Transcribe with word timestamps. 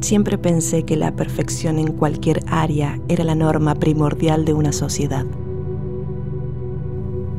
Siempre 0.00 0.38
pensé 0.38 0.84
que 0.84 0.96
la 0.96 1.14
perfección 1.14 1.78
en 1.78 1.92
cualquier 1.92 2.42
área 2.46 2.98
era 3.08 3.22
la 3.22 3.34
norma 3.34 3.74
primordial 3.74 4.46
de 4.46 4.54
una 4.54 4.72
sociedad. 4.72 5.26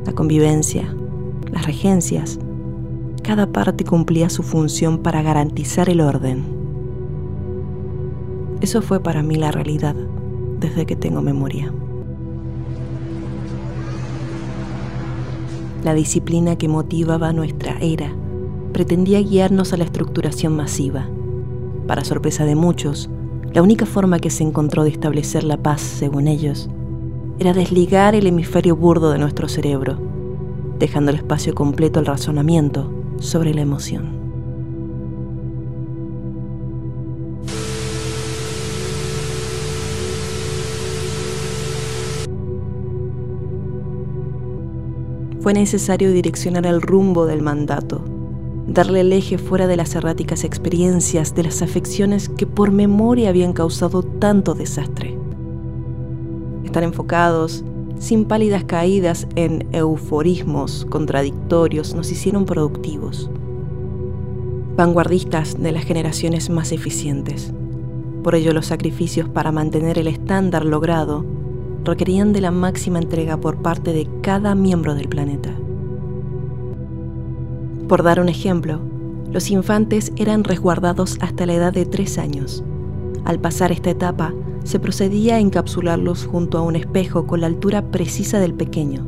La 0.05 0.13
convivencia, 0.13 0.95
las 1.51 1.65
regencias, 1.65 2.39
cada 3.23 3.47
parte 3.51 3.83
cumplía 3.83 4.29
su 4.29 4.43
función 4.43 4.99
para 4.99 5.23
garantizar 5.23 5.89
el 5.89 6.01
orden. 6.01 6.45
Eso 8.61 8.83
fue 8.83 9.01
para 9.01 9.23
mí 9.23 9.35
la 9.35 9.51
realidad 9.51 9.95
desde 10.59 10.85
que 10.85 10.95
tengo 10.95 11.23
memoria. 11.23 11.73
La 15.83 15.95
disciplina 15.95 16.57
que 16.57 16.67
motivaba 16.67 17.33
nuestra 17.33 17.79
era 17.79 18.13
pretendía 18.71 19.19
guiarnos 19.19 19.73
a 19.73 19.77
la 19.77 19.83
estructuración 19.83 20.55
masiva. 20.55 21.07
Para 21.91 22.05
sorpresa 22.05 22.45
de 22.45 22.55
muchos, 22.55 23.09
la 23.51 23.61
única 23.61 23.85
forma 23.85 24.19
que 24.19 24.29
se 24.29 24.43
encontró 24.43 24.85
de 24.85 24.91
establecer 24.91 25.43
la 25.43 25.57
paz, 25.57 25.81
según 25.81 26.29
ellos, 26.29 26.69
era 27.37 27.51
desligar 27.51 28.15
el 28.15 28.27
hemisferio 28.27 28.77
burdo 28.77 29.11
de 29.11 29.17
nuestro 29.17 29.49
cerebro, 29.49 29.99
dejando 30.79 31.11
el 31.11 31.17
espacio 31.17 31.53
completo 31.53 31.99
al 31.99 32.05
razonamiento 32.05 32.89
sobre 33.19 33.53
la 33.53 33.59
emoción. 33.59 34.21
fue 45.41 45.53
necesario 45.53 46.11
direccionar 46.11 46.67
el 46.67 46.81
rumbo 46.81 47.25
del 47.25 47.41
mandato, 47.41 48.05
darle 48.73 49.01
el 49.01 49.13
eje 49.13 49.37
fuera 49.37 49.67
de 49.67 49.75
las 49.75 49.95
erráticas 49.95 50.43
experiencias, 50.43 51.35
de 51.35 51.43
las 51.43 51.61
afecciones 51.61 52.29
que 52.29 52.47
por 52.47 52.71
memoria 52.71 53.29
habían 53.29 53.53
causado 53.53 54.03
tanto 54.03 54.53
desastre. 54.53 55.17
Estar 56.63 56.83
enfocados, 56.83 57.63
sin 57.99 58.25
pálidas 58.25 58.63
caídas 58.63 59.27
en 59.35 59.67
euforismos 59.73 60.87
contradictorios, 60.89 61.93
nos 61.93 62.11
hicieron 62.11 62.45
productivos, 62.45 63.29
vanguardistas 64.77 65.61
de 65.61 65.71
las 65.71 65.83
generaciones 65.83 66.49
más 66.49 66.71
eficientes. 66.71 67.53
Por 68.23 68.35
ello 68.35 68.53
los 68.53 68.67
sacrificios 68.67 69.27
para 69.27 69.51
mantener 69.51 69.99
el 69.99 70.07
estándar 70.07 70.65
logrado 70.65 71.25
requerían 71.83 72.31
de 72.31 72.41
la 72.41 72.51
máxima 72.51 72.99
entrega 72.99 73.37
por 73.37 73.61
parte 73.61 73.91
de 73.91 74.07
cada 74.21 74.55
miembro 74.55 74.95
del 74.95 75.09
planeta. 75.09 75.51
Por 77.91 78.03
dar 78.03 78.21
un 78.21 78.29
ejemplo, 78.29 78.79
los 79.33 79.51
infantes 79.51 80.13
eran 80.15 80.45
resguardados 80.45 81.17
hasta 81.19 81.45
la 81.45 81.55
edad 81.55 81.73
de 81.73 81.85
tres 81.85 82.17
años. 82.17 82.63
Al 83.25 83.37
pasar 83.37 83.73
esta 83.73 83.89
etapa, 83.89 84.33
se 84.63 84.79
procedía 84.79 85.35
a 85.35 85.39
encapsularlos 85.39 86.25
junto 86.25 86.57
a 86.57 86.61
un 86.61 86.77
espejo 86.77 87.27
con 87.27 87.41
la 87.41 87.47
altura 87.47 87.81
precisa 87.91 88.39
del 88.39 88.53
pequeño, 88.53 89.05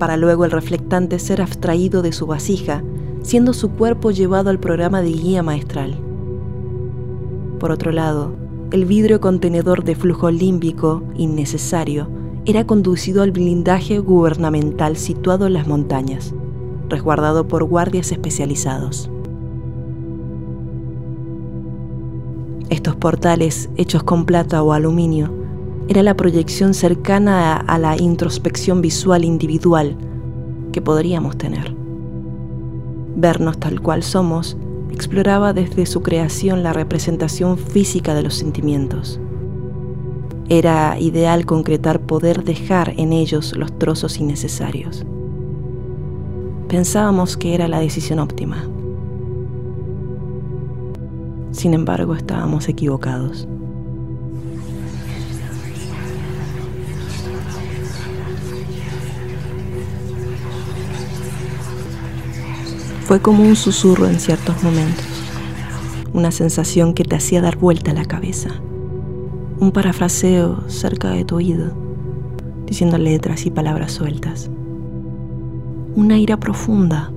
para 0.00 0.16
luego 0.16 0.44
el 0.44 0.50
reflectante 0.50 1.20
ser 1.20 1.40
abstraído 1.40 2.02
de 2.02 2.10
su 2.10 2.26
vasija, 2.26 2.82
siendo 3.22 3.52
su 3.52 3.70
cuerpo 3.70 4.10
llevado 4.10 4.50
al 4.50 4.58
programa 4.58 5.00
de 5.00 5.12
guía 5.12 5.44
maestral. 5.44 5.94
Por 7.60 7.70
otro 7.70 7.92
lado, 7.92 8.34
el 8.72 8.84
vidrio 8.84 9.20
contenedor 9.20 9.84
de 9.84 9.94
flujo 9.94 10.28
límbico, 10.32 11.04
innecesario, 11.14 12.08
era 12.46 12.66
conducido 12.66 13.22
al 13.22 13.30
blindaje 13.30 14.00
gubernamental 14.00 14.96
situado 14.96 15.46
en 15.46 15.52
las 15.52 15.68
montañas, 15.68 16.34
resguardado 16.92 17.48
por 17.48 17.64
guardias 17.64 18.12
especializados. 18.12 19.10
Estos 22.68 22.96
portales, 22.96 23.70
hechos 23.76 24.02
con 24.02 24.24
plata 24.24 24.62
o 24.62 24.72
aluminio, 24.72 25.32
era 25.88 26.02
la 26.02 26.14
proyección 26.14 26.74
cercana 26.74 27.56
a, 27.56 27.78
la 27.78 27.96
introspección 28.00 28.80
visual 28.80 29.24
individual 29.24 29.96
que 30.72 30.80
podríamos 30.80 31.36
tener. 31.36 31.74
Vernos 33.16 33.58
tal 33.58 33.80
cual 33.80 34.02
somos 34.02 34.56
exploraba 34.90 35.52
desde 35.52 35.86
su 35.86 36.02
creación 36.02 36.62
la 36.62 36.72
representación 36.72 37.58
física 37.58 38.14
de 38.14 38.22
los 38.22 38.34
sentimientos. 38.34 39.18
Era 40.48 40.98
ideal 41.00 41.46
concretar 41.46 42.00
poder 42.00 42.44
dejar 42.44 42.94
en 42.98 43.12
ellos 43.12 43.56
los 43.56 43.78
trozos 43.78 44.18
innecesarios. 44.18 45.04
Pensábamos 46.72 47.36
que 47.36 47.54
era 47.54 47.68
la 47.68 47.80
decisión 47.80 48.18
óptima. 48.18 48.64
Sin 51.50 51.74
embargo, 51.74 52.14
estábamos 52.14 52.66
equivocados. 52.66 53.46
Fue 63.04 63.20
como 63.20 63.42
un 63.42 63.54
susurro 63.54 64.06
en 64.06 64.18
ciertos 64.18 64.62
momentos, 64.62 65.04
una 66.14 66.30
sensación 66.30 66.94
que 66.94 67.04
te 67.04 67.16
hacía 67.16 67.42
dar 67.42 67.58
vuelta 67.58 67.92
la 67.92 68.06
cabeza, 68.06 68.48
un 69.60 69.72
parafraseo 69.72 70.66
cerca 70.70 71.10
de 71.10 71.26
tu 71.26 71.36
oído, 71.36 71.74
diciendo 72.64 72.96
letras 72.96 73.44
y 73.44 73.50
palabras 73.50 73.92
sueltas, 73.92 74.48
una 75.94 76.18
ira 76.18 76.38
profunda 76.38 77.10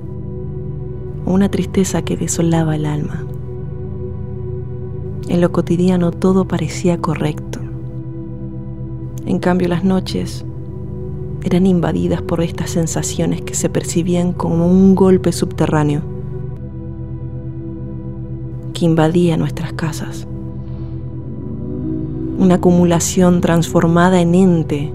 o 1.26 1.34
una 1.34 1.50
tristeza 1.50 2.02
que 2.02 2.18
desolaba 2.18 2.76
el 2.76 2.86
alma. 2.86 3.26
En 5.28 5.42
lo 5.42 5.52
cotidiano 5.52 6.12
todo 6.12 6.46
parecía 6.46 7.00
correcto. 7.00 7.60
En 9.26 9.40
cambio 9.40 9.68
las 9.68 9.84
noches 9.84 10.46
eran 11.44 11.68
invadidas 11.68 12.22
por 12.22 12.42
estas 12.42 12.72
sensaciones 12.72 13.42
que 13.42 13.56
se 13.56 13.70
percibían 13.70 14.34
como 14.34 14.68
un 14.68 14.94
golpe 14.96 15.32
subterráneo 15.32 16.02
que 18.74 18.86
invadía 18.86 19.38
nuestras 19.38 19.74
casas. 19.74 20.28
Una 22.38 22.56
acumulación 22.56 23.42
transformada 23.42 24.20
en 24.22 24.36
ente 24.36 24.92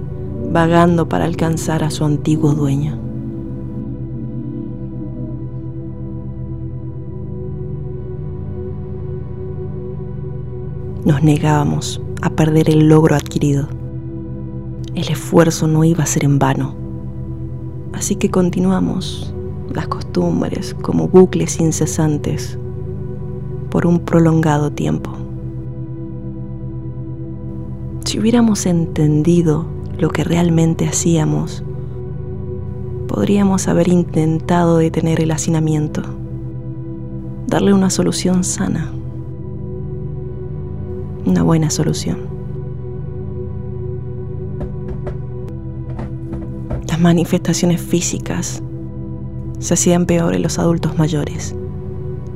vagando 0.52 1.08
para 1.08 1.24
alcanzar 1.24 1.82
a 1.82 1.90
su 1.90 2.04
antiguo 2.04 2.52
dueño. 2.52 3.09
Nos 11.05 11.22
negábamos 11.22 12.00
a 12.22 12.31
perder 12.31 12.71
el 12.71 12.88
logro 12.88 13.16
adquirido 13.16 13.69
el 14.94 15.09
esfuerzo 15.09 15.69
no 15.69 15.84
iba 15.84 16.05
a 16.05 16.06
ser 16.06 16.25
en 16.25 16.38
vano. 16.38 16.75
Así 17.93 18.16
que 18.16 18.31
continuamos 18.31 19.34
las 19.72 19.88
costumbres 19.88 20.75
como 20.75 21.09
bucles 21.09 21.61
incesantes 21.61 22.59
por 23.71 23.87
un 23.87 24.00
prolongado 24.00 24.72
tiempo. 24.72 25.12
Si 28.05 28.19
hubiéramos 28.19 28.67
entendido 28.67 29.65
lo 29.97 30.11
que 30.11 30.25
realmente 30.25 30.88
hacíamos, 30.88 31.62
podríamos 33.06 33.69
haber 33.69 33.88
intentado 33.88 34.78
detener 34.78 35.21
el 35.21 35.31
hacinamiento, 35.31 36.03
darle 37.47 37.72
una 37.72 37.91
solución 37.91 38.43
sana, 38.43 38.93
una 41.30 41.42
buena 41.42 41.70
solución. 41.70 42.41
manifestaciones 47.00 47.80
físicas 47.80 48.62
se 49.58 49.74
hacían 49.74 50.06
peor 50.06 50.34
en 50.34 50.42
los 50.42 50.58
adultos 50.58 50.98
mayores, 50.98 51.54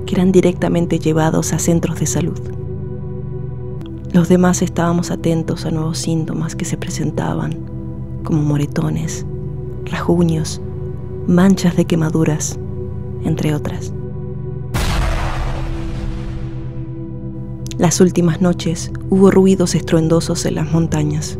que 0.06 0.14
eran 0.14 0.32
directamente 0.32 0.98
llevados 0.98 1.52
a 1.52 1.58
centros 1.58 2.00
de 2.00 2.06
salud. 2.06 2.40
Los 4.12 4.28
demás 4.28 4.62
estábamos 4.62 5.10
atentos 5.10 5.66
a 5.66 5.70
nuevos 5.70 5.98
síntomas 5.98 6.56
que 6.56 6.64
se 6.64 6.76
presentaban, 6.76 7.56
como 8.22 8.42
moretones, 8.42 9.26
rajuños, 9.84 10.60
manchas 11.26 11.76
de 11.76 11.84
quemaduras, 11.84 12.58
entre 13.24 13.54
otras. 13.54 13.92
Las 17.78 18.00
últimas 18.00 18.40
noches 18.40 18.90
hubo 19.10 19.30
ruidos 19.30 19.74
estruendosos 19.74 20.46
en 20.46 20.54
las 20.56 20.72
montañas 20.72 21.38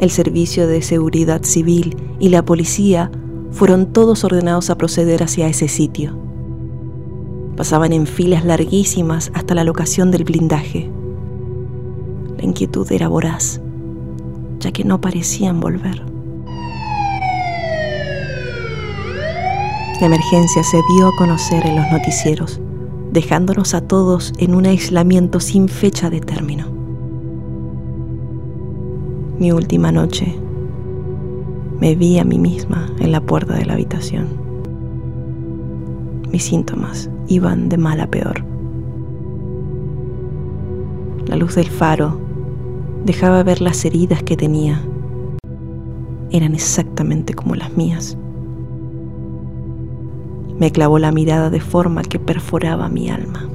el 0.00 0.10
Servicio 0.10 0.66
de 0.66 0.80
Seguridad 0.82 1.42
Civil 1.44 1.96
y 2.18 2.30
la 2.30 2.42
policía 2.42 3.10
fueron 3.50 3.92
todos 3.92 4.24
ordenados 4.24 4.70
a 4.70 4.78
proceder 4.78 5.22
hacia 5.22 5.46
ese 5.46 5.68
sitio. 5.68 6.18
Pasaban 7.56 7.92
en 7.92 8.06
filas 8.06 8.44
larguísimas 8.44 9.30
hasta 9.34 9.54
la 9.54 9.64
locación 9.64 10.10
del 10.10 10.24
blindaje. 10.24 10.90
La 12.38 12.44
inquietud 12.44 12.90
era 12.90 13.08
voraz, 13.08 13.60
ya 14.58 14.72
que 14.72 14.84
no 14.84 15.00
parecían 15.00 15.60
volver. 15.60 16.02
La 20.00 20.06
emergencia 20.06 20.64
se 20.64 20.78
dio 20.96 21.08
a 21.08 21.16
conocer 21.18 21.66
en 21.66 21.76
los 21.76 21.90
noticieros, 21.92 22.58
dejándonos 23.12 23.74
a 23.74 23.80
todos 23.80 24.32
en 24.38 24.54
un 24.54 24.66
aislamiento 24.66 25.40
sin 25.40 25.68
fecha 25.68 26.10
de 26.10 26.20
término. 26.20 26.66
Mi 29.38 29.52
última 29.52 29.90
noche, 29.90 30.36
me 31.80 31.94
vi 31.94 32.18
a 32.18 32.24
mí 32.24 32.38
misma 32.38 32.90
en 33.00 33.10
la 33.10 33.20
puerta 33.20 33.54
de 33.54 33.64
la 33.64 33.72
habitación. 33.72 34.28
Mis 36.30 36.44
síntomas 36.44 37.10
iban 37.26 37.68
de 37.68 37.78
mal 37.78 38.00
a 38.00 38.06
peor. 38.06 38.44
La 41.26 41.36
luz 41.36 41.54
del 41.54 41.68
faro 41.68 42.20
dejaba 43.04 43.42
ver 43.42 43.60
las 43.60 43.84
heridas 43.84 44.22
que 44.22 44.36
tenía. 44.36 44.82
Eran 46.30 46.54
exactamente 46.54 47.34
como 47.34 47.54
las 47.54 47.76
mías. 47.76 48.16
Me 50.60 50.70
clavó 50.70 50.98
la 50.98 51.10
mirada 51.10 51.48
de 51.48 51.58
forma 51.58 52.02
que 52.02 52.18
perforaba 52.18 52.90
mi 52.90 53.08
alma. 53.08 53.48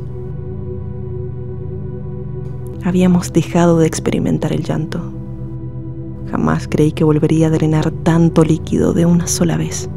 Habíamos 2.83 3.31
dejado 3.31 3.77
de 3.77 3.85
experimentar 3.85 4.51
el 4.51 4.63
llanto. 4.63 5.13
Jamás 6.31 6.67
creí 6.67 6.91
que 6.93 7.03
volvería 7.03 7.45
a 7.45 7.49
drenar 7.51 7.91
tanto 7.91 8.43
líquido 8.43 8.93
de 8.93 9.05
una 9.05 9.27
sola 9.27 9.55
vez. 9.55 9.87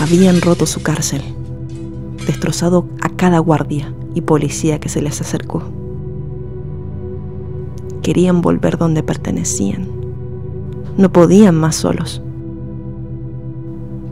Habían 0.00 0.40
roto 0.40 0.66
su 0.66 0.82
cárcel, 0.82 1.22
destrozado 2.24 2.86
a 3.02 3.08
cada 3.08 3.40
guardia 3.40 3.92
y 4.14 4.20
policía 4.20 4.78
que 4.78 4.88
se 4.88 5.02
les 5.02 5.20
acercó. 5.20 5.64
Querían 8.02 8.40
volver 8.40 8.78
donde 8.78 9.02
pertenecían. 9.02 9.88
No 10.96 11.10
podían 11.10 11.56
más 11.56 11.74
solos 11.74 12.22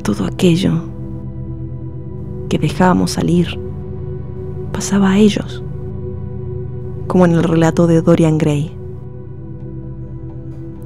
todo 0.06 0.24
aquello 0.24 0.84
que 2.48 2.60
dejábamos 2.60 3.10
salir 3.10 3.58
pasaba 4.72 5.10
a 5.10 5.18
ellos, 5.18 5.64
como 7.08 7.24
en 7.24 7.32
el 7.32 7.42
relato 7.42 7.88
de 7.88 8.02
Dorian 8.02 8.38
Gray. 8.38 8.70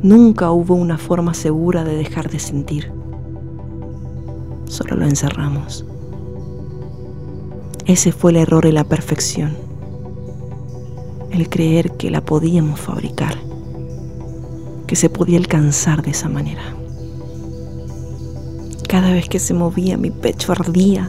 Nunca 0.03 0.51
hubo 0.53 0.75
una 0.75 0.97
forma 0.97 1.35
segura 1.35 1.85
de 1.85 1.97
dejar 1.97 2.31
de 2.31 2.39
sentir, 2.39 2.91
solo 4.65 4.97
lo 4.97 5.05
encerramos. 5.05 5.85
Ese 7.85 8.13
fue 8.13 8.31
el 8.31 8.39
error 8.39 8.65
en 8.65 8.77
la 8.77 8.85
perfección, 8.85 9.55
el 11.31 11.51
creer 11.51 11.91
que 11.99 12.11
la 12.11 12.23
podíamos 12.23 12.81
fabricar, 12.81 13.35
que 14.87 14.97
se 14.97 15.11
podía 15.11 15.37
alcanzar 15.37 16.01
de 16.01 16.13
esa 16.13 16.31
manera. 16.31 16.80
Cada 18.91 19.13
vez 19.13 19.29
que 19.29 19.39
se 19.39 19.55
movía 19.55 19.97
mi 19.97 20.11
pecho 20.11 20.51
ardía. 20.51 21.09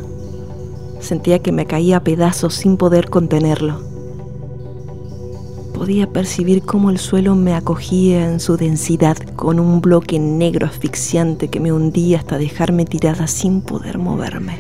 Sentía 1.00 1.40
que 1.40 1.52
me 1.52 1.66
caía 1.66 1.98
a 1.98 2.04
pedazos 2.04 2.54
sin 2.54 2.78
poder 2.78 3.10
contenerlo. 3.10 3.82
Podía 5.74 6.06
percibir 6.06 6.62
cómo 6.62 6.92
el 6.92 7.00
suelo 7.00 7.34
me 7.34 7.56
acogía 7.56 8.30
en 8.30 8.40
su 8.40 8.56
densidad 8.56 9.18
con 9.36 9.60
un 9.60 9.82
bloque 9.82 10.20
negro 10.20 10.68
asfixiante 10.68 11.48
que 11.48 11.60
me 11.60 11.74
hundía 11.74 12.20
hasta 12.20 12.38
dejarme 12.38 12.86
tirada 12.86 13.26
sin 13.26 13.64
poder 13.64 13.98
moverme. 13.98 14.60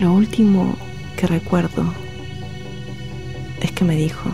Lo 0.00 0.14
último 0.14 0.74
que 1.18 1.26
recuerdo 1.26 1.84
es 3.60 3.72
que 3.72 3.84
me 3.84 3.96
dijo, 3.96 4.30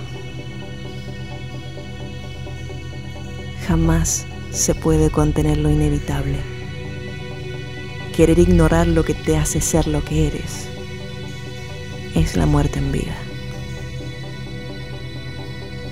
jamás 3.66 4.24
se 4.52 4.74
puede 4.74 5.10
contener 5.10 5.56
lo 5.58 5.70
inevitable. 5.70 6.38
Querer 8.14 8.38
ignorar 8.38 8.86
lo 8.86 9.04
que 9.04 9.14
te 9.14 9.36
hace 9.36 9.60
ser 9.60 9.86
lo 9.86 10.04
que 10.04 10.26
eres 10.26 10.68
es 12.14 12.36
la 12.36 12.44
muerte 12.44 12.78
en 12.78 12.92
vida. 12.92 13.14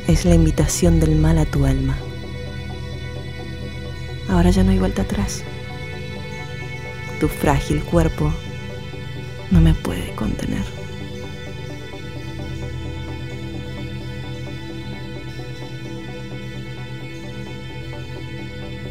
Es 0.07 0.25
la 0.25 0.35
invitación 0.35 1.01
del 1.01 1.17
mal 1.17 1.39
a 1.39 1.47
tu 1.47 1.65
alma. 1.65 1.97
Ahora 4.29 4.51
ya 4.51 4.63
no 4.63 4.71
hay 4.71 4.79
vuelta 4.79 5.03
atrás. 5.03 5.43
Tu 7.19 7.29
frágil 7.29 7.83
cuerpo 7.85 8.33
no 9.51 9.61
me 9.61 9.75
puede 9.75 10.15
contener. 10.15 10.65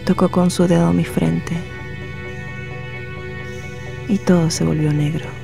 Tocó 0.09 0.29
con 0.29 0.49
su 0.49 0.67
dedo 0.67 0.91
mi 0.91 1.05
frente 1.05 1.55
y 4.07 4.17
todo 4.17 4.49
se 4.49 4.63
volvió 4.63 4.91
negro. 4.91 5.38